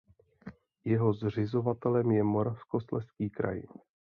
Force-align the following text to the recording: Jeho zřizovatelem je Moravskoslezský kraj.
Jeho 0.85 1.13
zřizovatelem 1.13 2.11
je 2.11 2.23
Moravskoslezský 2.23 3.29
kraj. 3.29 3.61